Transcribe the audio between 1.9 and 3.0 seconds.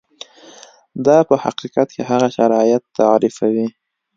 کې هغه شرایط